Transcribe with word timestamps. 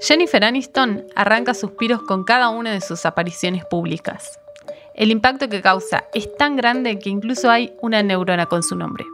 Jennifer 0.00 0.44
Aniston 0.44 1.06
arranca 1.14 1.54
suspiros 1.54 2.02
con 2.02 2.24
cada 2.24 2.50
una 2.50 2.72
de 2.72 2.80
sus 2.80 3.06
apariciones 3.06 3.64
públicas. 3.64 4.38
El 4.94 5.10
impacto 5.10 5.48
que 5.48 5.62
causa 5.62 6.04
es 6.14 6.34
tan 6.36 6.56
grande 6.56 6.98
que 6.98 7.10
incluso 7.10 7.50
hay 7.50 7.72
una 7.80 8.02
neurona 8.02 8.46
con 8.46 8.62
su 8.62 8.76
nombre. 8.76 9.04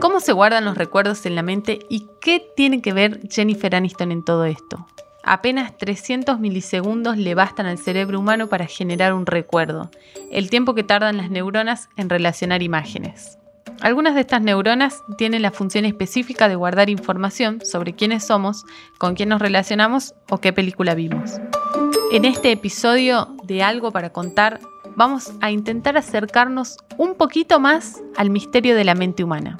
¿Cómo 0.00 0.20
se 0.20 0.32
guardan 0.32 0.64
los 0.64 0.76
recuerdos 0.76 1.26
en 1.26 1.34
la 1.34 1.42
mente 1.42 1.80
y 1.88 2.06
qué 2.20 2.46
tiene 2.54 2.82
que 2.82 2.92
ver 2.92 3.20
Jennifer 3.30 3.74
Aniston 3.74 4.12
en 4.12 4.24
todo 4.24 4.44
esto? 4.44 4.86
Apenas 5.22 5.76
300 5.78 6.40
milisegundos 6.40 7.16
le 7.16 7.34
bastan 7.34 7.66
al 7.66 7.78
cerebro 7.78 8.18
humano 8.18 8.48
para 8.48 8.66
generar 8.66 9.14
un 9.14 9.26
recuerdo, 9.26 9.90
el 10.30 10.50
tiempo 10.50 10.74
que 10.74 10.82
tardan 10.82 11.16
las 11.16 11.30
neuronas 11.30 11.88
en 11.96 12.10
relacionar 12.10 12.62
imágenes. 12.62 13.38
Algunas 13.80 14.14
de 14.14 14.20
estas 14.20 14.42
neuronas 14.42 15.02
tienen 15.18 15.42
la 15.42 15.50
función 15.50 15.84
específica 15.84 16.48
de 16.48 16.54
guardar 16.54 16.88
información 16.88 17.60
sobre 17.64 17.94
quiénes 17.94 18.24
somos, 18.24 18.64
con 18.98 19.14
quién 19.14 19.28
nos 19.28 19.42
relacionamos 19.42 20.14
o 20.30 20.38
qué 20.38 20.52
película 20.52 20.94
vimos. 20.94 21.40
En 22.12 22.24
este 22.24 22.52
episodio 22.52 23.36
de 23.44 23.62
Algo 23.62 23.90
para 23.90 24.10
contar, 24.10 24.60
vamos 24.96 25.32
a 25.40 25.50
intentar 25.50 25.96
acercarnos 25.96 26.76
un 26.98 27.14
poquito 27.14 27.58
más 27.58 28.00
al 28.16 28.30
misterio 28.30 28.76
de 28.76 28.84
la 28.84 28.94
mente 28.94 29.24
humana. 29.24 29.56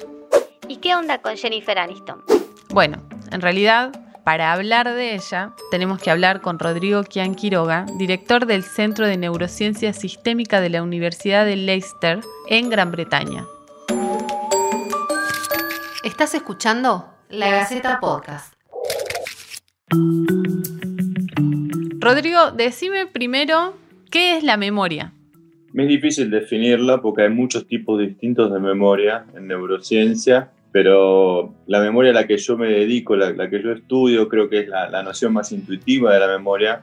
¿Y 0.67 0.77
qué 0.77 0.95
onda 0.95 1.21
con 1.21 1.35
Jennifer 1.35 1.77
Aniston? 1.77 2.23
Bueno, 2.69 2.97
en 3.31 3.41
realidad, 3.41 3.91
para 4.23 4.53
hablar 4.53 4.93
de 4.93 5.15
ella, 5.15 5.53
tenemos 5.69 6.01
que 6.01 6.11
hablar 6.11 6.41
con 6.41 6.59
Rodrigo 6.59 7.03
Kian 7.03 7.35
Quiroga, 7.35 7.85
director 7.97 8.45
del 8.45 8.63
Centro 8.63 9.05
de 9.05 9.17
Neurociencia 9.17 9.91
Sistémica 9.91 10.61
de 10.61 10.69
la 10.69 10.81
Universidad 10.81 11.45
de 11.45 11.57
Leicester, 11.57 12.21
en 12.47 12.69
Gran 12.69 12.91
Bretaña. 12.91 13.45
Estás 16.03 16.35
escuchando 16.35 17.13
La 17.29 17.49
Gaceta 17.49 18.01
Podcast. 18.01 18.53
Rodrigo, 21.99 22.51
decime 22.51 23.07
primero, 23.07 23.73
¿qué 24.11 24.35
es 24.35 24.43
la 24.43 24.57
memoria? 24.57 25.13
Es 25.73 25.87
difícil 25.87 26.29
definirla 26.29 27.01
porque 27.01 27.21
hay 27.21 27.29
muchos 27.29 27.65
tipos 27.67 28.01
distintos 28.01 28.51
de 28.51 28.59
memoria 28.59 29.23
en 29.33 29.47
neurociencia, 29.47 30.51
pero 30.73 31.53
la 31.67 31.79
memoria 31.79 32.11
a 32.11 32.15
la 32.15 32.27
que 32.27 32.35
yo 32.35 32.57
me 32.57 32.67
dedico, 32.67 33.15
la, 33.15 33.49
que 33.49 33.63
yo 33.63 33.71
estudio, 33.71 34.27
creo 34.27 34.49
que 34.49 34.59
es 34.59 34.67
la, 34.67 35.03
noción 35.03 35.31
más 35.31 35.53
intuitiva 35.53 36.13
de 36.13 36.19
la 36.19 36.27
memoria, 36.27 36.81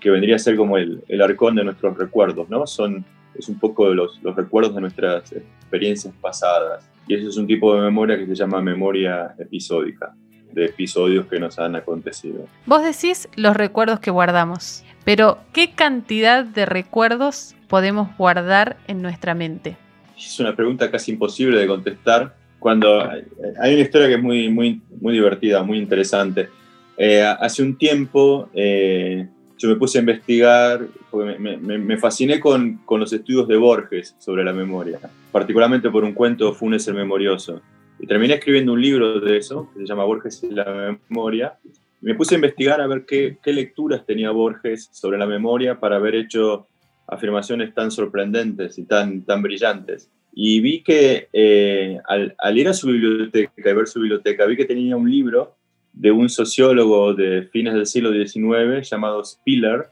que 0.00 0.10
vendría 0.10 0.36
a 0.36 0.38
ser 0.38 0.56
como 0.56 0.76
el, 0.76 1.02
arcón 1.22 1.54
de 1.54 1.64
nuestros 1.64 1.96
recuerdos, 1.96 2.50
¿no? 2.50 2.66
Son, 2.66 3.06
es 3.34 3.48
un 3.48 3.58
poco 3.58 3.88
de 3.88 3.94
los, 3.94 4.22
los 4.22 4.36
recuerdos 4.36 4.74
de 4.74 4.82
nuestras 4.82 5.32
experiencias 5.32 6.12
pasadas. 6.20 6.90
Y 7.10 7.14
eso 7.14 7.28
es 7.28 7.36
un 7.38 7.48
tipo 7.48 7.74
de 7.74 7.80
memoria 7.80 8.16
que 8.16 8.24
se 8.24 8.36
llama 8.36 8.62
memoria 8.62 9.34
episódica, 9.36 10.14
de 10.52 10.66
episodios 10.66 11.26
que 11.26 11.40
nos 11.40 11.58
han 11.58 11.74
acontecido. 11.74 12.46
Vos 12.66 12.84
decís 12.84 13.28
los 13.34 13.56
recuerdos 13.56 13.98
que 13.98 14.12
guardamos, 14.12 14.84
pero 15.04 15.38
¿qué 15.52 15.72
cantidad 15.72 16.44
de 16.44 16.66
recuerdos 16.66 17.56
podemos 17.66 18.16
guardar 18.16 18.76
en 18.86 19.02
nuestra 19.02 19.34
mente? 19.34 19.76
Es 20.16 20.38
una 20.38 20.54
pregunta 20.54 20.88
casi 20.88 21.10
imposible 21.10 21.58
de 21.58 21.66
contestar. 21.66 22.36
Cuando 22.60 23.00
hay 23.00 23.74
una 23.74 23.82
historia 23.82 24.06
que 24.06 24.14
es 24.14 24.22
muy, 24.22 24.48
muy, 24.48 24.80
muy 25.00 25.14
divertida, 25.14 25.64
muy 25.64 25.78
interesante. 25.78 26.48
Eh, 26.96 27.24
hace 27.24 27.64
un 27.64 27.76
tiempo 27.76 28.48
eh, 28.54 29.26
yo 29.60 29.68
me 29.68 29.76
puse 29.76 29.98
a 29.98 30.00
investigar, 30.00 30.86
porque 31.10 31.38
me, 31.38 31.96
fasciné 31.98 32.40
con, 32.40 32.78
con, 32.86 32.98
los 32.98 33.12
estudios 33.12 33.46
de 33.46 33.58
Borges 33.58 34.16
sobre 34.18 34.42
la 34.42 34.54
memoria, 34.54 34.98
particularmente 35.30 35.90
por 35.90 36.02
un 36.02 36.14
cuento 36.14 36.54
Funes 36.54 36.88
el 36.88 36.94
Memorioso. 36.94 37.60
Y 37.98 38.06
terminé 38.06 38.34
escribiendo 38.34 38.72
un 38.72 38.80
libro 38.80 39.20
de 39.20 39.36
eso, 39.36 39.68
que 39.74 39.80
se 39.80 39.86
llama 39.86 40.04
Borges 40.04 40.42
y 40.44 40.54
la 40.54 40.98
memoria. 41.10 41.58
me 42.00 42.14
puse 42.14 42.34
a 42.34 42.38
investigar 42.38 42.80
a 42.80 42.86
ver 42.86 43.04
qué, 43.04 43.36
qué, 43.42 43.52
lecturas 43.52 44.06
tenía 44.06 44.30
Borges 44.30 44.88
sobre 44.92 45.18
la 45.18 45.26
memoria 45.26 45.78
para 45.78 45.96
haber 45.96 46.14
hecho 46.14 46.66
afirmaciones 47.06 47.74
tan 47.74 47.90
sorprendentes 47.90 48.78
y 48.78 48.84
tan, 48.84 49.26
tan 49.26 49.42
brillantes. 49.42 50.08
Y 50.32 50.60
vi 50.60 50.82
que 50.82 51.28
eh, 51.34 52.00
al, 52.08 52.34
al 52.38 52.58
ir 52.58 52.66
a 52.66 52.72
su 52.72 52.86
biblioteca 52.86 53.52
y 53.58 53.74
ver 53.74 53.86
su 53.86 54.00
biblioteca, 54.00 54.46
vi 54.46 54.56
que 54.56 54.64
tenía 54.64 54.96
un 54.96 55.10
libro 55.10 55.56
de 55.92 56.10
un 56.10 56.28
sociólogo 56.28 57.14
de 57.14 57.42
fines 57.42 57.74
del 57.74 57.86
siglo 57.86 58.12
XIX 58.12 58.88
llamado 58.88 59.24
Spiller, 59.24 59.88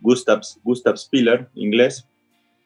Gustav, 0.00 0.40
Gustav 0.62 0.96
Spiller, 0.96 1.48
inglés. 1.54 2.06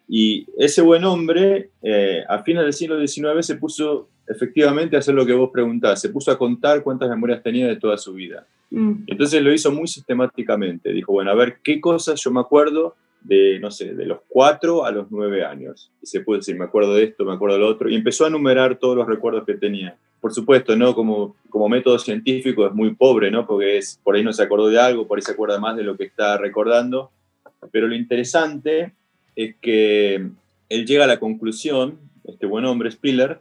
Y 0.09 0.47
ese 0.59 0.83
buen 0.83 1.05
hombre, 1.05 1.71
eh, 1.83 2.23
a 2.29 2.43
fines 2.43 2.65
del 2.65 2.73
siglo 2.73 3.07
XIX, 3.07 3.45
se 3.47 3.57
puso 3.57 4.09
efectivamente 4.29 4.97
a 4.97 4.99
hacer 4.99 5.15
lo 5.15 5.27
que 5.27 5.33
vos 5.33 5.51
preguntás, 5.53 6.01
se 6.01 6.09
puso 6.09 6.31
a 6.31 6.39
contar 6.39 6.83
cuántas 6.83 7.09
memorias 7.09 7.43
tenía 7.43 7.67
de 7.67 7.77
toda 7.77 7.97
su 7.97 8.13
vida. 8.13 8.47
Mm. 8.71 9.05
Entonces 9.07 9.43
lo 9.43 9.53
hizo 9.53 9.71
muy 9.73 9.87
sistemáticamente. 9.87 10.93
Dijo, 10.93 11.13
bueno, 11.13 11.31
a 11.31 11.35
ver 11.35 11.59
qué 11.63 11.81
cosas 11.81 12.23
yo 12.23 12.31
me 12.31 12.41
acuerdo 12.41 12.95
de, 13.25 13.59
no 13.61 13.71
sé, 13.71 13.95
de 13.95 14.07
los 14.07 14.21
cuatro 14.29 14.85
a 14.85 14.91
los 14.91 15.11
nueve 15.11 15.45
años. 15.45 15.91
Y 16.03 16.07
se 16.07 16.21
puede 16.21 16.41
decir, 16.41 16.57
me 16.57 16.65
acuerdo 16.65 16.95
de 16.95 17.05
esto, 17.05 17.25
me 17.25 17.33
acuerdo 17.33 17.57
de 17.57 17.63
lo 17.63 17.69
otro. 17.69 17.89
Y 17.89 17.95
empezó 17.95 18.25
a 18.25 18.29
enumerar 18.29 18.79
todos 18.79 18.97
los 18.97 19.07
recuerdos 19.07 19.45
que 19.45 19.55
tenía 19.55 19.97
por 20.23 20.33
supuesto, 20.33 20.77
¿no? 20.77 20.95
Como, 20.95 21.35
como 21.51 21.69
método 21.69 21.99
científico 21.99 22.65
es 22.65 22.73
muy 22.73 22.95
pobre, 22.95 23.29
¿no? 23.29 23.45
Porque 23.45 23.79
es, 23.79 23.99
por 24.05 24.15
ahí 24.15 24.23
no 24.23 24.33
se 24.33 24.45
acordó 24.45 24.69
de 24.69 24.79
algo, 24.79 25.09
por 25.09 25.19
ahí 25.19 25.23
se 25.23 25.33
acuerda 25.33 25.59
más 25.59 25.77
de 25.77 25.83
lo 25.83 25.97
que 25.97 26.05
está 26.05 26.39
recordando. 26.39 27.11
Pero 27.73 27.89
lo 27.89 27.97
interesante 27.97 28.93
es 29.35 29.57
que 29.61 30.25
él 30.69 30.87
llega 30.87 31.05
a 31.05 31.09
la 31.09 31.19
conclusión, 31.19 31.99
este 32.25 32.47
buen 32.47 32.65
hombre 32.67 32.93
Spiller, 32.93 33.41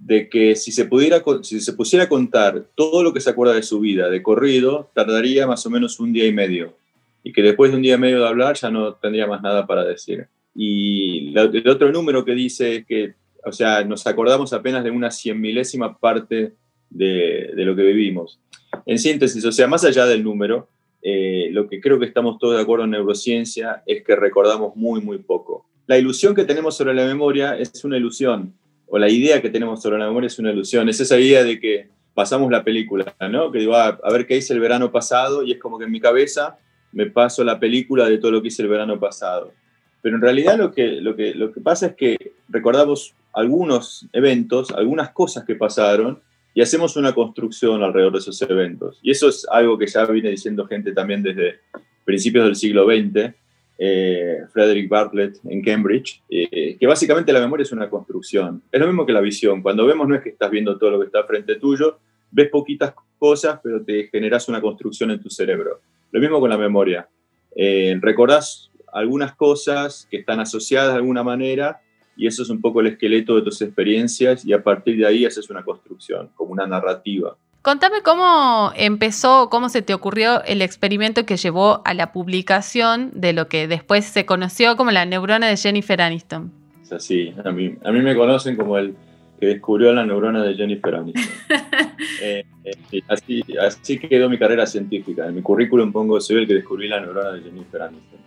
de 0.00 0.30
que 0.30 0.56
si 0.56 0.72
se, 0.72 0.86
pudiera, 0.86 1.22
si 1.42 1.60
se 1.60 1.74
pusiera 1.74 2.06
a 2.06 2.08
contar 2.08 2.64
todo 2.74 3.02
lo 3.02 3.12
que 3.12 3.20
se 3.20 3.28
acuerda 3.28 3.52
de 3.52 3.62
su 3.62 3.80
vida 3.80 4.08
de 4.08 4.22
corrido, 4.22 4.90
tardaría 4.94 5.46
más 5.46 5.66
o 5.66 5.70
menos 5.70 6.00
un 6.00 6.14
día 6.14 6.26
y 6.26 6.32
medio. 6.32 6.74
Y 7.22 7.32
que 7.32 7.42
después 7.42 7.70
de 7.70 7.76
un 7.76 7.82
día 7.82 7.94
y 7.94 7.98
medio 7.98 8.20
de 8.20 8.28
hablar 8.28 8.56
ya 8.56 8.70
no 8.70 8.94
tendría 8.94 9.26
más 9.26 9.42
nada 9.42 9.66
para 9.66 9.84
decir. 9.84 10.26
Y 10.54 11.32
el 11.36 11.68
otro 11.68 11.90
número 11.92 12.24
que 12.24 12.32
dice 12.34 12.76
es 12.76 12.86
que 12.86 13.14
o 13.44 13.52
sea, 13.52 13.84
nos 13.84 14.06
acordamos 14.06 14.52
apenas 14.52 14.84
de 14.84 14.90
una 14.90 15.10
cien 15.10 15.40
milésima 15.40 15.98
parte 15.98 16.54
de, 16.90 17.52
lo 17.56 17.74
que 17.74 17.82
vivimos. 17.82 18.40
En 18.86 18.98
síntesis, 18.98 19.44
o 19.44 19.52
sea, 19.52 19.66
más 19.66 19.84
allá 19.84 20.06
del 20.06 20.22
número, 20.22 20.68
eh, 21.02 21.48
lo 21.50 21.68
que 21.68 21.80
creo 21.80 21.98
que 21.98 22.06
estamos 22.06 22.38
todos 22.38 22.56
de 22.56 22.62
acuerdo 22.62 22.84
en 22.84 22.92
neurociencia 22.92 23.82
es 23.86 24.04
que 24.04 24.14
recordamos 24.14 24.76
muy, 24.76 25.00
muy 25.00 25.18
poco. 25.18 25.66
La 25.86 25.98
ilusión 25.98 26.34
que 26.34 26.44
tenemos 26.44 26.76
sobre 26.76 26.94
la 26.94 27.04
memoria 27.04 27.58
es 27.58 27.84
una 27.84 27.96
ilusión, 27.96 28.54
o 28.86 28.98
la 28.98 29.08
idea 29.08 29.42
que 29.42 29.50
tenemos 29.50 29.82
sobre 29.82 29.98
la 29.98 30.06
memoria 30.06 30.28
es 30.28 30.38
una 30.38 30.52
ilusión. 30.52 30.88
Es 30.88 31.00
esa 31.00 31.18
idea 31.18 31.42
de 31.42 31.58
que 31.58 31.88
pasamos 32.14 32.50
la 32.50 32.62
película, 32.62 33.14
¿no? 33.30 33.50
Que 33.50 33.58
digo, 33.58 33.74
ah, 33.74 33.98
a 34.02 34.12
ver 34.12 34.26
qué 34.26 34.36
hice 34.36 34.52
el 34.52 34.60
verano 34.60 34.92
pasado, 34.92 35.42
y 35.42 35.52
es 35.52 35.58
como 35.58 35.78
que 35.78 35.86
en 35.86 35.90
mi 35.90 36.00
cabeza 36.00 36.58
me 36.92 37.06
paso 37.06 37.42
la 37.44 37.58
película 37.58 38.08
de 38.08 38.18
todo 38.18 38.30
lo 38.30 38.42
que 38.42 38.48
hice 38.48 38.62
el 38.62 38.68
verano 38.68 38.98
pasado. 38.98 39.52
Pero 40.00 40.16
en 40.16 40.22
realidad 40.22 40.58
lo 40.58 40.72
que, 40.72 41.00
lo 41.00 41.14
que, 41.14 41.34
lo 41.34 41.52
que 41.52 41.60
pasa 41.60 41.86
es 41.86 41.94
que 41.94 42.16
recordamos 42.48 43.14
algunos 43.32 44.06
eventos, 44.12 44.70
algunas 44.72 45.10
cosas 45.10 45.44
que 45.44 45.54
pasaron 45.54 46.20
y 46.54 46.60
hacemos 46.60 46.96
una 46.96 47.14
construcción 47.14 47.82
alrededor 47.82 48.12
de 48.12 48.18
esos 48.18 48.42
eventos. 48.42 48.98
Y 49.02 49.10
eso 49.10 49.28
es 49.28 49.46
algo 49.50 49.78
que 49.78 49.86
ya 49.86 50.04
viene 50.06 50.30
diciendo 50.30 50.66
gente 50.66 50.92
también 50.92 51.22
desde 51.22 51.60
principios 52.04 52.44
del 52.44 52.56
siglo 52.56 52.84
XX, 52.86 53.34
eh, 53.78 54.38
Frederick 54.52 54.88
Bartlett 54.88 55.38
en 55.44 55.62
Cambridge, 55.62 56.22
eh, 56.28 56.76
que 56.78 56.86
básicamente 56.86 57.32
la 57.32 57.40
memoria 57.40 57.62
es 57.62 57.72
una 57.72 57.88
construcción. 57.88 58.62
Es 58.70 58.80
lo 58.80 58.86
mismo 58.86 59.06
que 59.06 59.12
la 59.12 59.20
visión. 59.20 59.62
Cuando 59.62 59.86
vemos 59.86 60.06
no 60.06 60.14
es 60.14 60.22
que 60.22 60.30
estás 60.30 60.50
viendo 60.50 60.76
todo 60.78 60.90
lo 60.90 61.00
que 61.00 61.06
está 61.06 61.24
frente 61.24 61.56
tuyo, 61.56 61.98
ves 62.30 62.50
poquitas 62.50 62.94
cosas, 63.18 63.60
pero 63.62 63.82
te 63.82 64.08
generas 64.08 64.48
una 64.48 64.60
construcción 64.60 65.10
en 65.10 65.22
tu 65.22 65.30
cerebro. 65.30 65.80
Lo 66.12 66.20
mismo 66.20 66.38
con 66.40 66.50
la 66.50 66.58
memoria. 66.58 67.08
Eh, 67.56 67.98
recordás 68.00 68.70
algunas 68.92 69.34
cosas 69.34 70.06
que 70.10 70.18
están 70.18 70.40
asociadas 70.40 70.92
de 70.92 70.96
alguna 70.96 71.22
manera 71.22 71.80
y 72.16 72.26
eso 72.26 72.42
es 72.42 72.50
un 72.50 72.60
poco 72.60 72.80
el 72.80 72.88
esqueleto 72.88 73.36
de 73.36 73.42
tus 73.42 73.62
experiencias 73.62 74.44
y 74.44 74.52
a 74.52 74.62
partir 74.62 74.98
de 74.98 75.06
ahí 75.06 75.24
haces 75.24 75.48
una 75.50 75.64
construcción, 75.64 76.30
como 76.36 76.52
una 76.52 76.66
narrativa. 76.66 77.36
Contame 77.62 78.02
cómo 78.02 78.72
empezó, 78.76 79.48
cómo 79.48 79.68
se 79.68 79.82
te 79.82 79.94
ocurrió 79.94 80.42
el 80.44 80.62
experimento 80.62 81.24
que 81.24 81.36
llevó 81.36 81.80
a 81.84 81.94
la 81.94 82.12
publicación 82.12 83.10
de 83.14 83.32
lo 83.32 83.48
que 83.48 83.68
después 83.68 84.04
se 84.04 84.26
conoció 84.26 84.76
como 84.76 84.90
la 84.90 85.06
neurona 85.06 85.46
de 85.46 85.56
Jennifer 85.56 86.02
Aniston. 86.02 86.52
Es 86.82 86.92
así, 86.92 87.32
a 87.44 87.52
mí, 87.52 87.76
a 87.84 87.92
mí 87.92 88.00
me 88.00 88.16
conocen 88.16 88.56
como 88.56 88.76
el 88.78 88.96
que 89.38 89.46
descubrió 89.46 89.92
la 89.92 90.04
neurona 90.04 90.42
de 90.42 90.54
Jennifer 90.54 90.94
Aniston. 90.94 91.22
Eh, 92.24 92.44
eh, 92.64 93.00
así, 93.08 93.42
así 93.60 93.98
quedó 93.98 94.30
mi 94.30 94.38
carrera 94.38 94.66
científica. 94.66 95.26
En 95.26 95.34
mi 95.34 95.42
currículum 95.42 95.90
pongo, 95.90 96.20
soy 96.20 96.38
el 96.38 96.46
que 96.46 96.54
descubrí 96.54 96.88
la 96.88 97.00
neurona 97.00 97.32
de 97.32 97.42
Jennifer 97.42 97.82
Aniston. 97.82 98.20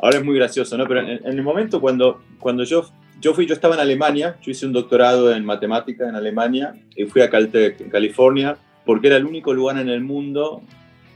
Ahora 0.00 0.18
es 0.18 0.24
muy 0.24 0.36
gracioso, 0.36 0.76
¿no? 0.76 0.86
Pero 0.86 1.00
en, 1.00 1.08
en 1.08 1.38
el 1.38 1.42
momento 1.42 1.80
cuando, 1.80 2.22
cuando 2.38 2.64
yo 2.64 2.90
yo 3.22 3.34
fui, 3.34 3.46
yo 3.46 3.54
estaba 3.54 3.76
en 3.76 3.80
Alemania, 3.80 4.36
yo 4.42 4.50
hice 4.50 4.66
un 4.66 4.72
doctorado 4.72 5.32
en 5.32 5.44
matemática 5.44 6.08
en 6.08 6.16
Alemania 6.16 6.74
y 6.96 7.04
fui 7.04 7.22
a 7.22 7.30
Caltech, 7.30 7.80
en 7.80 7.88
California, 7.88 8.56
porque 8.84 9.06
era 9.06 9.16
el 9.16 9.24
único 9.24 9.54
lugar 9.54 9.78
en 9.78 9.88
el 9.88 10.00
mundo 10.00 10.60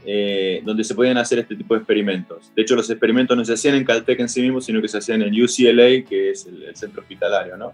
eh, 0.05 0.61
donde 0.63 0.85
se 0.85 0.95
podían 0.95 1.17
hacer 1.17 1.39
este 1.39 1.57
tipo 1.57 1.73
de 1.73 1.79
experimentos. 1.79 2.49
De 2.55 2.61
hecho, 2.61 2.77
los 2.77 2.89
experimentos 2.89 3.35
no 3.35 3.43
se 3.43 3.53
hacían 3.53 3.75
en 3.75 3.83
Caltech 3.83 4.17
en 4.21 4.29
sí 4.29 4.41
mismo, 4.41 4.61
sino 4.61 4.81
que 4.81 4.87
se 4.87 4.99
hacían 4.99 5.21
en 5.21 5.33
UCLA, 5.33 6.07
que 6.07 6.29
es 6.29 6.47
el, 6.47 6.73
centro 6.77 7.01
hospitalario, 7.01 7.57
¿no? 7.57 7.73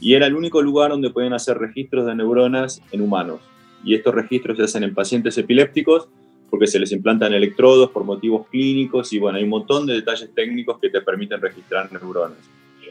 Y 0.00 0.14
era 0.14 0.26
el 0.26 0.34
único 0.34 0.60
lugar 0.60 0.90
donde 0.90 1.10
podían 1.10 1.32
hacer 1.32 1.56
registros 1.56 2.04
de 2.04 2.16
neuronas 2.16 2.82
en 2.90 3.00
humanos. 3.00 3.40
Y 3.84 3.94
estos 3.94 4.14
registros 4.14 4.56
se 4.56 4.64
hacen 4.64 4.84
en 4.84 4.94
pacientes 4.94 5.36
epilépticos 5.38 6.08
porque 6.50 6.66
se 6.66 6.78
les 6.78 6.92
implantan 6.92 7.32
electrodos 7.34 7.90
por 7.90 8.04
motivos 8.04 8.46
clínicos 8.48 9.12
y 9.12 9.18
bueno, 9.18 9.36
hay 9.38 9.44
un 9.44 9.50
montón 9.50 9.86
de 9.86 9.94
detalles 9.94 10.30
técnicos 10.34 10.78
que 10.80 10.88
te 10.88 11.00
permiten 11.02 11.40
registrar 11.40 11.92
neuronas. 11.92 12.38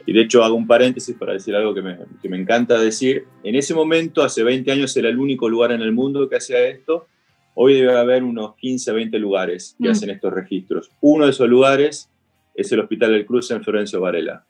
Y 0.06 0.12
de 0.12 0.22
hecho 0.22 0.42
hago 0.44 0.54
un 0.54 0.66
paréntesis 0.66 1.14
para 1.16 1.32
decir 1.34 1.54
algo 1.54 1.74
que 1.74 1.82
me, 1.82 1.98
que 2.22 2.28
me 2.28 2.38
encanta 2.40 2.80
decir. 2.80 3.24
En 3.42 3.56
ese 3.56 3.74
momento, 3.74 4.22
hace 4.22 4.42
20 4.42 4.70
años, 4.70 4.96
era 4.96 5.08
el 5.08 5.18
único 5.18 5.48
lugar 5.48 5.72
en 5.72 5.82
el 5.82 5.92
mundo 5.92 6.28
que 6.28 6.36
hacía 6.36 6.66
esto. 6.66 7.06
Hoy 7.54 7.74
debe 7.74 7.98
haber 7.98 8.22
unos 8.22 8.54
15, 8.56 8.92
20 8.92 9.18
lugares 9.18 9.74
que 9.78 9.88
Mm. 9.88 9.90
hacen 9.90 10.10
estos 10.10 10.32
registros. 10.32 10.90
Uno 11.00 11.24
de 11.24 11.32
esos 11.32 11.48
lugares 11.48 12.08
es 12.54 12.72
el 12.72 12.80
Hospital 12.80 13.12
del 13.12 13.26
Cruz 13.26 13.50
en 13.50 13.62
Florencio 13.62 14.00
Varela. 14.00 14.44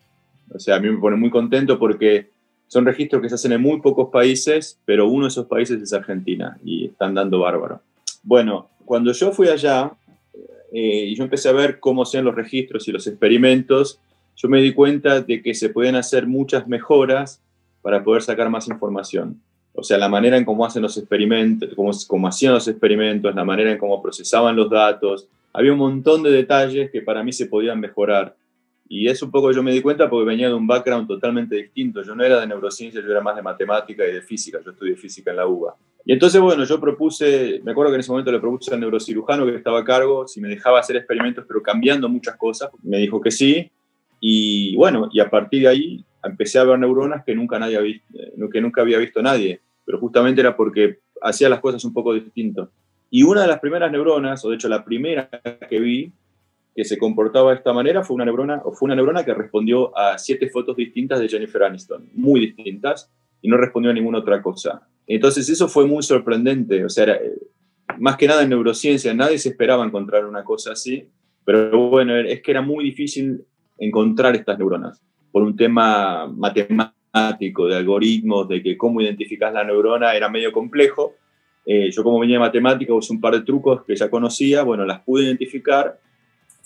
O 0.55 0.58
sea, 0.61 0.76
a 0.76 0.81
mí 0.81 0.90
me 0.90 0.99
pone 0.99 1.17
muy 1.17 1.31
contento 1.31 1.79
porque 1.79 2.31
son 2.69 2.85
registros 2.85 3.20
que 3.20 3.29
se 3.29 3.35
hacen 3.35 3.53
en 3.53 3.62
muy 3.62 3.81
pocos 3.81 4.11
países, 4.11 4.79
pero 4.85 5.09
uno 5.09 5.25
de 5.25 5.29
esos 5.29 5.47
países 5.47 5.82
es 5.82 5.93
Argentina 5.93 6.59
y 6.65 6.87
están 6.87 7.15
dando 7.15 7.41
bárbaro. 7.41 7.81
Bueno, 8.23 8.69
cuando 8.85 9.12
yo 9.12 9.32
fui 9.32 9.49
allá 9.49 9.93
eh, 10.73 11.06
y 11.09 11.15
yo 11.17 11.25
empecé 11.25 11.49
a 11.49 11.53
ver 11.53 11.81
cómo 11.81 12.03
hacían 12.03 12.25
los 12.25 12.35
registros 12.35 12.87
y 12.87 12.93
los 12.93 13.06
experimentos, 13.06 14.00
yo 14.37 14.49
me 14.49 14.61
di 14.61 14.73
cuenta 14.73 15.20
de 15.20 15.43
que 15.43 15.55
se 15.55 15.70
podían 15.70 15.97
hacer 15.97 16.26
muchas 16.26 16.69
mejoras 16.69 17.41
para 17.82 18.05
poder 18.05 18.23
sacar 18.23 18.50
más 18.50 18.69
información. 18.69 19.41
O 19.73 19.82
sea, 19.82 19.97
la 19.97 20.09
manera 20.09 20.37
en 20.37 20.44
cómo 20.44 20.67
hacen 20.67 20.82
los 20.82 20.97
experimentos, 20.97 21.71
cómo 22.06 22.29
hacían 22.29 22.53
los 22.53 22.69
experimentos, 22.69 23.35
la 23.35 23.44
manera 23.44 23.73
en 23.73 23.79
cómo 23.79 24.03
procesaban 24.03 24.56
los 24.56 24.69
datos. 24.69 25.29
Había 25.53 25.73
un 25.73 25.79
montón 25.79 26.23
de 26.23 26.31
detalles 26.31 26.91
que 26.91 27.00
para 27.00 27.23
mí 27.23 27.32
se 27.32 27.47
podían 27.47 27.81
mejorar. 27.81 28.35
Y 28.88 29.06
eso 29.06 29.26
un 29.26 29.32
poco 29.32 29.52
yo 29.52 29.62
me 29.62 29.73
di 29.73 29.82
cuenta 29.82 30.08
porque 30.08 30.26
venía 30.26 30.49
de 30.49 30.55
un 30.55 30.67
background 30.67 31.06
totalmente 31.06 31.56
distinto. 31.56 32.02
Yo 32.02 32.14
no 32.14 32.25
era 32.25 32.40
de 32.40 32.46
neurociencia, 32.46 33.02
yo 33.02 33.11
era 33.11 33.20
más 33.20 33.37
de 33.37 33.43
matemática 33.43 34.06
y 34.06 34.12
de 34.12 34.23
física. 34.23 34.61
Yo 34.64 34.70
estudié 34.70 34.96
física 34.96 35.31
en 35.31 35.37
la 35.37 35.46
UBA. 35.46 35.76
Y 36.06 36.12
entonces, 36.12 36.40
bueno, 36.40 36.64
yo 36.64 36.81
propuse, 36.81 37.61
me 37.64 37.73
acuerdo 37.73 37.90
que 37.90 37.96
en 37.96 38.00
ese 38.00 38.11
momento 38.11 38.32
le 38.32 38.40
propuse 38.40 38.73
al 38.73 38.81
neurocirujano 38.81 39.44
que 39.44 39.56
estaba 39.56 39.81
a 39.81 39.85
cargo 39.85 40.26
si 40.26 40.40
me 40.40 40.49
dejaba 40.49 40.81
hacer 40.81 40.96
experimentos, 40.96 41.44
pero 41.46 41.62
cambiando 41.62 42.08
muchas 42.08 42.37
cosas. 42.37 42.70
Me 42.82 42.96
dijo 42.96 43.20
que 43.20 43.31
sí. 43.31 43.70
Y 44.20 44.75
bueno, 44.76 45.11
y 45.12 45.20
a 45.20 45.29
partir 45.29 45.62
de 45.62 45.69
ahí 45.69 46.05
empecé 46.25 46.58
a 46.58 46.64
ver 46.64 46.79
neuronas 46.79 47.25
que 47.25 47.35
nunca, 47.35 47.58
nadie 47.58 47.76
había, 47.76 47.93
visto, 47.93 48.50
que 48.50 48.61
nunca 48.62 48.81
había 48.81 48.96
visto 48.96 49.20
nadie. 49.20 49.61
Pero 49.85 49.99
justamente 49.99 50.40
era 50.40 50.56
porque 50.56 51.00
hacía 51.20 51.50
las 51.50 51.61
cosas 51.61 51.85
un 51.85 51.93
poco 51.93 52.14
distinto. 52.14 52.70
Y 53.11 53.23
una 53.23 53.43
de 53.43 53.49
las 53.49 53.58
primeras 53.61 53.93
neuronas, 53.93 54.43
o 54.44 54.50
de 54.50 54.56
hecho 54.56 54.69
la 54.69 54.85
primera 54.85 55.29
que 55.69 55.79
vi, 55.79 56.12
que 56.75 56.85
se 56.85 56.99
comportaba 56.99 57.50
de 57.50 57.56
esta 57.56 57.73
manera 57.73 58.05
fue 58.05 58.15
una 58.15 58.25
neurona, 58.25 58.62
fue 58.73 58.87
una 58.87 58.94
neurona 58.94 59.25
que 59.25 59.35
respondió 59.35 59.97
a 59.97 60.19
siete 60.19 60.49
fotos 60.49 60.76
distintas 60.76 61.20
de 61.20 61.29
Jennifer 61.29 61.65
Aniston, 61.65 62.09
muy 62.15 62.41
distintas, 62.41 63.11
y 63.43 63.49
no 63.49 63.56
respondió 63.56 63.91
a 63.91 63.94
ninguna 63.94 64.19
otra 64.19 64.43
cosa. 64.43 64.88
Entonces 65.06 65.49
eso 65.49 65.69
fue 65.69 65.87
muy 65.87 66.03
sorprendente, 66.03 66.85
o 66.85 66.88
sea, 66.88 67.05
era, 67.05 67.19
más 67.99 68.17
que 68.17 68.26
nada 68.26 68.43
en 68.43 68.50
neurociencia, 68.50 69.12
nadie 69.15 69.38
se 69.38 69.50
esperaba 69.50 69.85
encontrar 69.85 70.25
una 70.26 70.44
cosa 70.44 70.73
así, 70.73 71.09
pero 71.44 71.88
bueno, 71.88 72.15
es 72.17 72.43
que 72.43 72.50
era 72.50 72.62
muy 72.62 72.85
difícil 72.85 73.44
encontrar 73.79 74.37
estas 74.37 74.59
neuronas 74.59 75.03
por 75.32 75.43
un 75.43 75.56
tema 75.56 76.26
matemático, 76.26 77.67
de 77.67 77.76
algoritmos, 77.76 78.49
de 78.49 78.62
que 78.62 78.76
cómo 78.76 79.00
identificas 79.00 79.53
la 79.53 79.64
neurona 79.64 80.14
era 80.14 80.29
medio 80.29 80.53
complejo. 80.53 81.14
Eh, 81.64 81.91
yo 81.91 82.03
como 82.03 82.21
venía 82.21 82.37
de 82.37 82.41
matemática 82.41 82.94
usé 82.94 83.12
un 83.12 83.21
par 83.21 83.35
de 83.35 83.43
trucos 83.43 83.82
que 83.85 83.97
ya 83.97 84.11
conocía, 84.11 84.62
bueno, 84.62 84.85
las 84.85 85.00
pude 85.00 85.25
identificar 85.25 85.99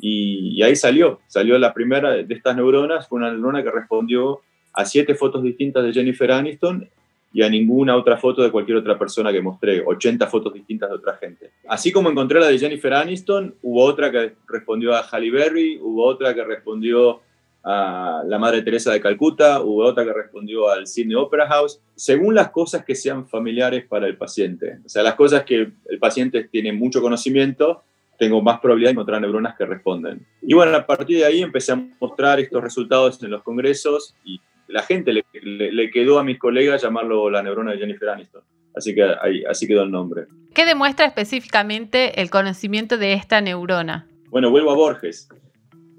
y, 0.03 0.59
y, 0.59 0.63
ahí 0.63 0.77
salió, 0.77 1.21
salió 1.29 1.57
la 1.59 1.73
primera 1.73 2.11
de 2.11 2.35
estas 2.35 2.57
neuronas, 2.57 3.09
fue 3.09 3.19
una 3.19 3.31
neurona 3.31 3.63
que 3.63 3.71
respondió 3.71 4.41
a 4.73 4.85
siete 4.85 5.15
fotos 5.15 5.43
distintas 5.43 5.85
de 5.85 5.93
Jennifer 5.93 6.33
Aniston 6.33 6.89
y 7.33 7.43
a 7.43 7.49
ninguna 7.49 7.97
otra 7.97 8.17
foto 8.17 8.43
de 8.43 8.51
cualquier 8.51 8.79
otra 8.79 8.99
persona 8.99 9.33
que 9.33 9.41
mostré, 9.41 9.83
80 9.85 10.27
fotos 10.27 10.53
distintas 10.53 10.91
de 10.91 10.97
otra 10.97 11.15
gente. 11.15 11.51
Así 11.67 11.91
como 11.91 12.11
encontré 12.11 12.39
la 12.41 12.49
de 12.49 12.59
Jennifer 12.59 12.93
Aniston, 12.93 13.55
hubo 13.63 13.85
otra 13.85 14.11
que 14.11 14.35
respondió 14.49 14.95
a 14.95 15.03
Halle 15.03 15.31
Berry, 15.31 15.79
hubo 15.81 16.05
otra 16.05 16.35
que 16.35 16.45
respondió 16.45 17.21
a 17.65 18.23
la 18.27 18.39
Madre 18.39 18.63
Teresa 18.63 18.93
de 18.93 19.01
Calcuta, 19.01 19.63
hubo 19.63 19.85
otra 19.85 20.05
que 20.05 20.13
respondió 20.13 20.69
al 20.69 20.87
Sydney 20.87 21.15
Opera 21.15 21.47
House, 21.47 21.81
según 21.95 22.35
las 22.35 22.51
cosas 22.51 22.85
que 22.85 22.95
sean 22.95 23.27
familiares 23.27 23.85
para 23.89 24.07
el 24.07 24.17
paciente. 24.17 24.81
O 24.85 24.89
sea, 24.89 25.03
las 25.03 25.15
cosas 25.15 25.45
que 25.45 25.71
el 25.89 25.99
paciente 25.99 26.45
tiene 26.45 26.73
mucho 26.73 27.01
conocimiento, 27.01 27.83
tengo 28.23 28.41
más 28.41 28.61
probabilidad 28.61 28.91
de 28.91 28.93
encontrar 28.93 29.21
neuronas 29.21 29.57
que 29.57 29.67
responden. 29.67 30.25
Y 30.43 30.55
bueno, 30.55 30.77
a 30.77 30.87
partir 30.87 31.19
de 31.19 31.25
ahí 31.25 31.43
empecé 31.43 31.73
a 31.73 31.85
mostrar 31.99 32.39
estos 32.39 32.63
resultados 32.63 33.21
en 33.21 33.33
los 33.33 33.43
congresos 33.43 34.15
y 34.25 34.41
la 34.69 34.85
gente 34.85 35.13
le, 35.13 35.25
le, 35.33 35.73
le 35.73 35.91
quedó 35.91 36.21
a 36.21 36.23
mis 36.23 36.39
colegas 36.39 36.81
llamarlo 36.81 37.29
la 37.29 37.43
neurona 37.43 37.73
de 37.73 37.79
Jennifer 37.79 38.11
Aniston. 38.11 38.45
Así 38.77 38.95
que 38.95 39.03
ahí, 39.03 39.43
así 39.51 39.67
quedó 39.67 39.83
el 39.83 39.91
nombre. 39.91 40.27
¿Qué 40.55 40.65
demuestra 40.65 41.05
específicamente 41.05 42.23
el 42.23 42.31
conocimiento 42.31 42.97
de 42.97 43.15
esta 43.15 43.41
neurona? 43.41 44.07
Bueno, 44.31 44.53
vuelvo 44.53 44.71
a 44.71 44.77
Borges. 44.77 45.29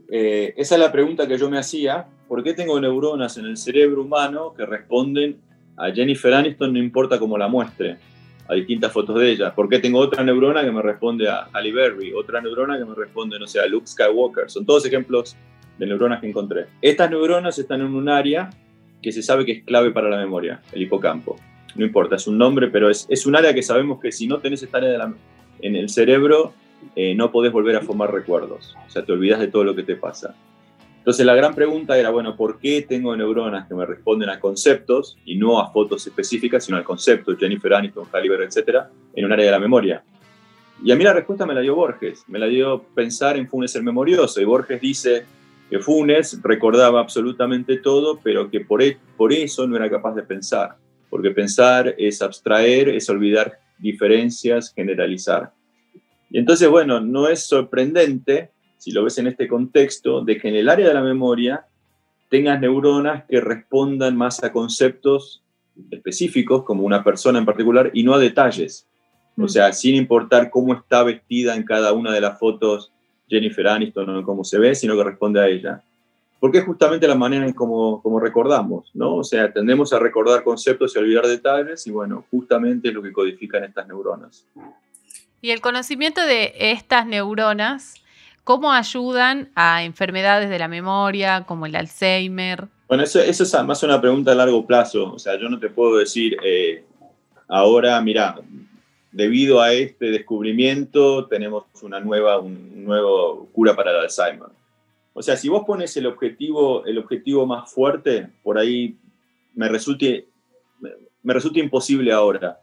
Eh, 0.10 0.54
esa 0.56 0.76
es 0.76 0.80
la 0.82 0.94
pregunta 0.94 1.28
que 1.28 1.38
yo 1.38 1.50
me 1.50 1.58
hacía. 1.58 2.06
¿Por 2.30 2.42
qué 2.42 2.54
tengo 2.54 2.80
neuronas 2.80 3.38
en 3.38 3.48
el 3.48 3.58
cerebro 3.58 4.04
humano 4.04 4.54
que 4.56 4.66
responden 4.66 5.42
a 5.76 5.92
Jennifer 5.92 6.34
Aniston 6.34 6.72
no 6.72 6.80
importa 6.80 7.20
cómo 7.20 7.38
la 7.38 7.50
muestre? 7.50 7.98
A 8.48 8.56
distintas 8.56 8.92
fotos 8.92 9.20
de 9.20 9.32
ella. 9.32 9.56
¿Por 9.56 9.70
qué 9.70 9.80
tengo 9.80 10.00
otra 10.00 10.24
neurona 10.24 10.64
que 10.64 10.72
me 10.72 10.82
responde 10.82 11.30
a 11.30 11.48
Halle 11.54 11.72
Berry? 11.72 12.14
Otra 12.14 12.42
neurona 12.42 12.78
que 12.78 12.86
me 12.86 12.94
responde, 12.94 13.40
no 13.40 13.48
sé, 13.48 13.60
a 13.60 13.66
Luke 13.66 13.88
Skywalker. 13.88 14.50
Son 14.50 14.66
todos 14.66 14.86
ejemplos 14.86 15.36
de 15.78 15.86
neuronas 15.86 16.20
que 16.20 16.28
encontré. 16.28 16.68
Estas 16.82 17.10
neuronas 17.10 17.58
están 17.58 17.82
en 17.82 17.94
un 17.94 18.10
área 18.10 18.50
que 19.02 19.12
se 19.12 19.22
sabe 19.22 19.46
que 19.46 19.52
es 19.52 19.64
clave 19.64 19.92
para 19.92 20.10
la 20.10 20.18
memoria, 20.18 20.62
el 20.72 20.82
hipocampo. 20.82 21.36
No 21.76 21.86
importa, 21.86 22.16
es 22.18 22.28
un 22.28 22.38
nombre, 22.38 22.68
pero 22.68 22.90
es, 22.90 23.06
es 23.10 23.26
un 23.26 23.36
área 23.36 23.54
que 23.54 23.64
sabemos 23.64 24.00
que 24.00 24.12
si 24.12 24.28
no 24.28 24.40
tenés 24.40 24.62
esta 24.62 24.78
área 24.78 25.14
en 25.60 25.76
el 25.76 25.90
cerebro, 25.90 26.54
eh, 26.96 27.16
no 27.16 27.32
podés 27.32 27.52
volver 27.52 27.76
a 27.76 27.82
formar 27.82 28.14
recuerdos. 28.14 28.76
O 28.86 28.90
sea, 28.90 29.04
te 29.04 29.12
olvidas 29.12 29.40
de 29.40 29.48
todo 29.48 29.64
lo 29.64 29.76
que 29.76 29.84
te 29.84 29.96
pasa. 29.96 30.36
Entonces 31.04 31.26
la 31.26 31.36
gran 31.36 31.54
pregunta 31.54 31.98
era, 31.98 32.12
bueno, 32.12 32.34
¿por 32.38 32.60
qué 32.60 32.82
tengo 32.82 33.14
neuronas 33.14 33.68
que 33.68 33.76
me 33.76 33.86
responden 33.86 34.30
a 34.30 34.40
conceptos 34.40 35.18
y 35.26 35.36
no 35.36 35.60
a 35.60 35.70
fotos 35.70 36.08
específicas, 36.08 36.64
sino 36.64 36.78
al 36.78 36.86
concepto, 36.86 37.36
Jennifer 37.36 37.74
Aniston, 37.74 38.08
Halle 38.10 38.30
Berry, 38.30 38.46
etcétera, 38.46 38.90
en 39.14 39.26
un 39.26 39.34
área 39.34 39.48
de 39.48 39.52
la 39.52 39.60
memoria? 39.60 40.02
Y 40.82 40.94
a 40.94 40.96
mí 40.96 41.04
la 41.04 41.12
respuesta 41.12 41.46
me 41.46 41.54
la 41.54 41.60
dio 41.60 41.76
Borges, 41.76 42.24
me 42.30 42.40
la 42.40 42.46
dio 42.48 42.84
pensar 42.96 43.36
en 43.36 43.50
Funes 43.50 43.76
el 43.76 43.84
Memorioso. 43.84 44.40
Y 44.40 44.46
Borges 44.46 44.80
dice 44.80 45.26
que 45.70 45.80
Funes 45.80 46.42
recordaba 46.42 47.02
absolutamente 47.02 47.80
todo, 47.80 48.22
pero 48.24 48.50
que 48.50 48.62
por, 48.62 48.82
e 48.82 48.98
por 49.18 49.34
eso 49.34 49.68
no 49.68 49.76
era 49.76 49.90
capaz 49.90 50.16
de 50.16 50.24
pensar. 50.24 50.78
Porque 51.10 51.32
pensar 51.32 51.96
es 51.98 52.22
abstraer, 52.22 52.88
es 52.88 53.10
olvidar 53.10 53.60
diferencias, 53.78 54.72
generalizar. 54.74 55.52
Y 56.30 56.40
entonces, 56.40 56.70
bueno, 56.70 57.02
no 57.02 57.28
es 57.28 57.46
sorprendente, 57.46 58.52
si 58.84 58.92
lo 58.92 59.06
ves 59.06 59.18
en 59.18 59.28
este 59.28 59.48
contexto, 59.48 60.26
de 60.26 60.38
que 60.38 60.50
en 60.50 60.56
el 60.56 60.68
área 60.68 60.86
de 60.86 60.94
la 60.94 61.02
memoria 61.02 61.66
tengas 62.30 62.60
neuronas 62.60 63.24
que 63.30 63.40
respondan 63.40 64.18
más 64.18 64.44
a 64.44 64.52
conceptos 64.52 65.42
específicos, 65.90 66.66
como 66.66 66.84
una 66.84 67.02
persona 67.02 67.40
en 67.40 67.46
particular, 67.46 67.92
y 67.94 68.04
no 68.04 68.14
a 68.14 68.20
detalles. 68.20 68.86
O 69.38 69.48
sea, 69.48 69.72
sin 69.72 69.96
importar 69.96 70.50
cómo 70.50 70.74
está 70.74 71.02
vestida 71.04 71.56
en 71.56 71.64
cada 71.64 71.94
una 71.94 72.12
de 72.12 72.20
las 72.20 72.38
fotos 72.38 72.92
Jennifer 73.30 73.66
Aniston 73.70 74.18
o 74.18 74.26
cómo 74.26 74.44
se 74.44 74.60
ve, 74.60 74.76
sino 74.76 74.98
que 74.98 75.06
responde 75.06 75.40
a 75.40 75.48
ella. 75.48 75.82
Porque 76.42 76.58
es 76.58 76.66
justamente 76.66 77.08
la 77.08 77.16
manera 77.16 77.46
en 77.46 77.54
cómo, 77.54 78.20
recordamos, 78.20 78.92
¿no? 78.94 79.16
O 79.16 79.24
sea, 79.24 79.54
tendemos 79.54 79.94
a 79.94 80.00
recordar 80.00 80.44
conceptos 80.44 80.94
y 80.94 81.00
olvidar 81.00 81.26
detalles, 81.26 81.88
y 81.88 81.92
bueno, 81.92 82.26
justamente 82.30 82.90
es 82.90 82.94
lo 82.94 83.02
que 83.02 83.14
codifican 83.14 83.64
estas 83.64 83.88
neuronas. 83.88 84.46
Y 85.40 85.52
el 85.52 85.62
conocimiento 85.62 86.22
de 86.26 86.54
estas 86.58 87.08
neuronas, 87.08 88.03
¿cómo 88.44 88.72
ayudan 88.72 89.52
a 89.56 89.84
enfermedades 89.84 90.50
de 90.50 90.60
la 90.60 90.68
memoria, 90.68 91.46
como 91.46 91.66
el 91.66 91.76
Alzheimer? 91.76 92.68
Bueno, 92.88 93.04
eso, 93.04 93.20
eso 93.20 93.44
es 93.44 93.66
más 93.66 93.82
una 93.84 94.00
pregunta 94.00 94.32
a 94.32 94.36
largo 94.36 94.66
plazo. 94.66 95.14
O 95.14 95.20
sea, 95.20 95.40
yo 95.40 95.50
no 95.50 95.60
te 95.60 95.70
puedo 95.70 95.98
decir, 95.98 96.38
eh, 96.44 96.84
ahora, 97.48 98.00
mira, 98.02 98.36
debido 99.12 99.62
a 99.62 99.74
este 99.74 100.08
descubrimiento 100.08 101.28
tenemos 101.28 101.66
una 101.82 102.00
nueva, 102.00 102.40
un 102.40 102.84
nuevo 102.84 103.48
cura 103.54 103.76
para 103.76 103.92
el 103.92 103.98
Alzheimer. 103.98 104.50
O 105.14 105.22
sea, 105.22 105.38
si 105.38 105.48
vos 105.48 105.64
pones 105.66 105.96
el 105.98 106.08
objetivo, 106.08 106.86
el 106.86 106.98
objetivo 106.98 107.46
más 107.46 107.72
fuerte, 107.72 108.30
por 108.42 108.58
ahí 108.58 108.98
me 109.54 109.70
resulte, 109.70 110.28
me 111.22 111.34
resulta 111.34 111.60
imposible 111.60 112.12
ahora, 112.12 112.60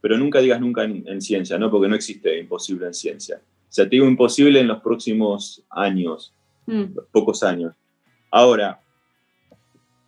pero 0.00 0.18
nunca 0.18 0.40
digas 0.40 0.60
nunca 0.60 0.82
en, 0.82 1.04
en, 1.06 1.22
ciencia, 1.22 1.56
¿no? 1.58 1.70
Porque 1.70 1.88
no 1.88 1.94
existe 1.94 2.40
imposible 2.40 2.86
en 2.86 2.94
ciencia. 2.94 3.40
O 3.72 3.74
sea, 3.74 3.86
te 3.86 3.92
digo 3.96 4.06
imposible 4.06 4.60
en 4.60 4.68
los 4.68 4.82
próximos 4.82 5.64
años, 5.70 6.34
mm. 6.66 6.98
pocos 7.10 7.42
años. 7.42 7.72
Ahora, 8.30 8.82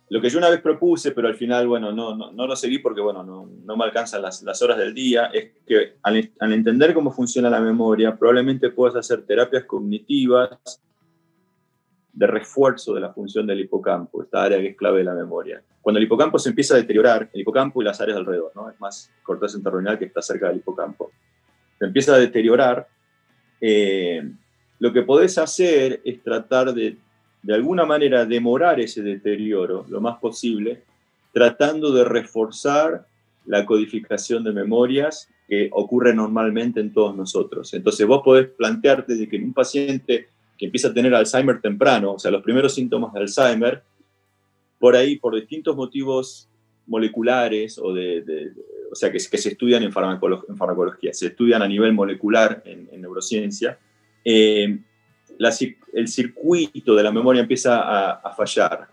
lo 0.07 0.21
que 0.21 0.29
yo 0.29 0.37
una 0.37 0.51
vez 0.51 0.61
propuse, 0.61 1.13
pero 1.13 1.27
al 1.27 1.33
final, 1.33 1.67
bueno, 1.67 1.91
no, 1.91 2.15
no, 2.15 2.31
no 2.31 2.45
lo 2.45 2.55
seguí 2.55 2.77
porque, 2.77 3.01
bueno, 3.01 3.23
no, 3.23 3.49
no 3.65 3.75
me 3.75 3.85
alcanzan 3.85 4.21
las, 4.21 4.43
las, 4.43 4.61
horas 4.61 4.77
del 4.77 4.93
día, 4.93 5.31
es 5.33 5.53
que 5.65 5.95
al, 6.03 6.31
al 6.39 6.53
entender 6.53 6.93
cómo 6.93 7.11
funciona 7.11 7.49
la 7.49 7.59
memoria, 7.59 8.15
probablemente 8.15 8.69
puedas 8.69 8.95
hacer 8.97 9.25
terapias 9.25 9.63
cognitivas 9.63 10.79
de 12.13 12.27
refuerzo 12.27 12.93
de 12.93 13.01
la 13.01 13.13
función 13.13 13.47
del 13.47 13.61
hipocampo, 13.61 14.21
esta 14.21 14.43
área 14.43 14.59
que 14.59 14.69
es 14.69 14.77
clave 14.77 14.99
de 14.99 15.05
la 15.05 15.15
memoria. 15.15 15.63
Cuando 15.81 15.97
el 15.97 16.05
hipocampo 16.05 16.37
se 16.37 16.49
empieza 16.49 16.75
a 16.75 16.77
deteriorar, 16.77 17.31
el 17.33 17.41
hipocampo 17.41 17.81
y 17.81 17.85
las 17.85 17.99
áreas 17.99 18.19
alrededor, 18.19 18.51
¿no? 18.53 18.69
es 18.69 18.79
más 18.79 19.11
corteza 19.23 19.57
interronal 19.57 19.97
que 19.97 20.05
está 20.05 20.21
cerca 20.21 20.49
del 20.49 20.57
hipocampo, 20.57 21.09
se 21.79 21.85
empieza 21.85 22.13
a 22.13 22.19
deteriorar, 22.19 22.87
eh, 23.61 24.23
lo 24.79 24.93
que 24.93 25.03
podés 25.03 25.37
hacer 25.37 26.01
es 26.03 26.21
tratar 26.21 26.73
de, 26.73 26.97
de 27.41 27.53
alguna 27.53 27.85
manera, 27.85 28.25
demorar 28.25 28.79
ese 28.79 29.01
deterioro 29.01 29.85
lo 29.89 30.01
más 30.01 30.17
posible, 30.19 30.81
tratando 31.31 31.91
de 31.91 32.03
reforzar 32.03 33.05
la 33.45 33.65
codificación 33.65 34.43
de 34.43 34.51
memorias 34.51 35.29
que 35.47 35.69
ocurre 35.71 36.13
normalmente 36.13 36.79
en 36.79 36.91
todos 36.91 37.15
nosotros. 37.15 37.73
Entonces 37.73 38.05
vos 38.07 38.21
podés 38.23 38.47
plantearte 38.47 39.15
de 39.15 39.29
que 39.29 39.35
en 39.35 39.45
un 39.45 39.53
paciente 39.53 40.27
que 40.57 40.65
empieza 40.65 40.87
a 40.87 40.93
tener 40.93 41.13
Alzheimer 41.13 41.61
temprano, 41.61 42.13
o 42.13 42.19
sea, 42.19 42.31
los 42.31 42.41
primeros 42.41 42.73
síntomas 42.73 43.13
de 43.13 43.19
Alzheimer, 43.19 43.83
por 44.79 44.95
ahí, 44.95 45.17
por 45.17 45.35
distintos 45.35 45.75
motivos 45.75 46.47
moleculares 46.87 47.77
o 47.77 47.93
de, 47.93 48.51
o 48.95 48.97
sea, 48.97 49.11
que, 49.11 49.17
que, 49.17 49.37
se 49.37 49.49
estudian 49.49 49.83
en, 49.83 49.91
farmacología, 49.91 51.13
se 51.13 51.27
estudian 51.27 51.61
a 51.61 51.67
nivel 51.67 51.91
molecular 51.91 52.63
en, 52.63 53.01
neurociencia, 53.01 53.77
eh, 54.23 54.79
el 55.93 56.07
circuito 56.07 56.95
de 56.95 57.03
la 57.03 57.11
memoria 57.11 57.41
empieza 57.41 57.81
a, 57.81 58.11
a, 58.13 58.33
fallar. 58.33 58.87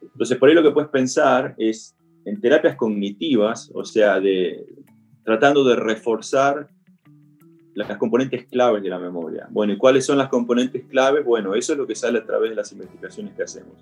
Entonces, 0.00 0.38
por 0.38 0.48
ahí 0.48 0.54
lo 0.54 0.62
que 0.62 0.70
puedes 0.70 0.90
pensar 0.90 1.56
es 1.58 1.96
en 2.24 2.40
terapias 2.40 2.76
cognitivas, 2.76 3.68
o 3.74 3.84
sea, 3.84 4.20
de, 4.20 4.64
tratando 5.24 5.64
de 5.64 5.74
reforzar 5.74 6.68
las 7.74 7.96
componentes 7.96 8.46
claves 8.46 8.80
de 8.80 8.90
la 8.90 9.00
memoria. 9.00 9.48
Bueno, 9.50 9.72
¿y 9.72 9.76
cuáles 9.76 10.06
son 10.06 10.18
las 10.18 10.28
componentes 10.28 10.84
claves? 10.84 11.24
Bueno, 11.24 11.56
eso 11.56 11.72
es 11.72 11.78
lo 11.80 11.86
que 11.88 11.96
sale 11.96 12.20
a 12.20 12.24
través 12.24 12.50
de 12.50 12.56
las 12.56 12.70
investigaciones 12.70 13.34
que 13.34 13.42
hacemos. 13.42 13.74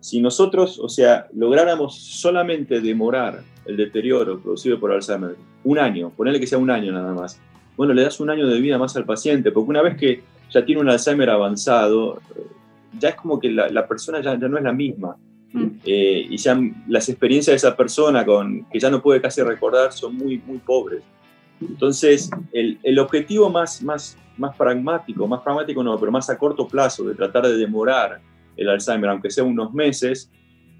Si 0.00 0.20
nosotros, 0.20 0.78
o 0.78 0.88
sea, 0.88 1.28
lográramos 1.34 1.94
solamente 1.94 2.80
demorar 2.80 3.42
el 3.66 3.76
deterioro 3.76 4.40
producido 4.40 4.80
por 4.80 4.92
Alzheimer 4.92 5.36
un 5.62 5.78
año, 5.78 6.10
ponerle 6.16 6.40
que 6.40 6.46
sea 6.46 6.58
un 6.58 6.70
año 6.70 6.90
nada 6.92 7.12
más, 7.12 7.38
bueno, 7.76 7.92
le 7.92 8.02
das 8.02 8.18
un 8.20 8.30
año 8.30 8.46
de 8.46 8.60
vida 8.60 8.78
más 8.78 8.96
al 8.96 9.04
paciente, 9.04 9.52
porque 9.52 9.70
una 9.70 9.82
vez 9.82 9.96
que 9.96 10.22
ya 10.50 10.64
tiene 10.64 10.80
un 10.80 10.88
Alzheimer 10.88 11.30
avanzado, 11.30 12.20
ya 12.98 13.10
es 13.10 13.14
como 13.14 13.38
que 13.38 13.50
la, 13.50 13.86
persona 13.86 14.20
ya, 14.20 14.38
ya, 14.38 14.48
no 14.48 14.58
es 14.58 14.64
la 14.64 14.72
misma. 14.72 15.16
Mm. 15.52 15.66
Eh, 15.84 16.26
y 16.30 16.36
ya 16.36 16.58
las 16.88 17.08
experiencias 17.08 17.52
de 17.52 17.56
esa 17.56 17.76
persona 17.76 18.24
con, 18.24 18.64
que 18.70 18.78
ya 18.78 18.90
no 18.90 19.02
puede 19.02 19.20
casi 19.20 19.42
recordar 19.42 19.92
son 19.92 20.16
muy, 20.16 20.38
muy 20.46 20.58
pobres. 20.58 21.02
Entonces, 21.60 22.30
el, 22.52 22.78
el, 22.82 22.98
objetivo 22.98 23.50
más, 23.50 23.82
más, 23.82 24.16
más 24.38 24.56
pragmático, 24.56 25.26
más 25.26 25.40
pragmático 25.40 25.82
no, 25.82 25.98
pero 25.98 26.10
más 26.10 26.30
a 26.30 26.38
corto 26.38 26.66
plazo, 26.66 27.04
de 27.04 27.14
tratar 27.14 27.46
de 27.46 27.56
demorar 27.56 28.20
el 28.60 28.68
Alzheimer, 28.68 29.10
aunque 29.10 29.30
sea 29.30 29.42
unos 29.42 29.72
meses, 29.72 30.30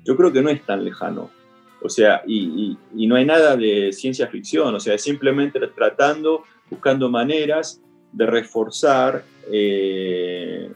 yo 0.05 0.17
creo 0.17 0.33
que 0.33 0.43
no 0.43 0.51
es 0.51 0.65
tan 0.65 0.85
lejano. 0.85 1.31
O 1.83 1.89
sea, 1.89 2.23
y, 2.27 2.77
y, 2.95 3.07
no 3.07 3.17
hay 3.17 3.25
nada 3.25 3.57
de 3.57 3.91
ciencia 3.93 4.27
ficción, 4.27 4.75
o 4.75 4.81
sea, 4.81 4.95
es 4.95 5.03
simplemente 5.03 5.59
tratando, 5.69 6.45
buscando 6.69 7.09
maneras 7.09 7.81
de 8.13 8.27
reforzar 8.27 9.25
eh, 9.51 10.71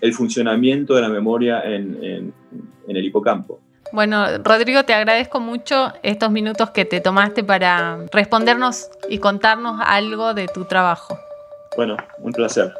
el 0.00 0.14
funcionamiento 0.14 0.94
de 0.94 1.02
la 1.02 1.08
memoria 1.08 1.60
en, 1.62 2.04
en, 2.04 2.34
en 2.86 2.96
el 2.96 3.04
hipocampo. 3.04 3.60
Bueno, 3.92 4.26
Rodrigo, 4.44 4.84
te 4.84 4.94
agradezco 4.94 5.40
mucho 5.40 5.92
estos 6.02 6.30
minutos 6.30 6.70
que 6.70 6.84
te 6.84 7.00
tomaste 7.00 7.42
para 7.42 7.98
respondernos 8.12 8.90
y 9.08 9.18
contarnos 9.18 9.80
algo 9.84 10.34
de 10.34 10.46
tu 10.46 10.66
trabajo. 10.66 11.18
Bueno, 11.76 11.96
un 12.18 12.32
placer. 12.32 12.72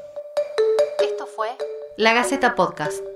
Esto 1.02 1.26
fue 1.26 1.48
La 1.96 2.14
Gaceta 2.14 2.54
Podcast. 2.54 3.13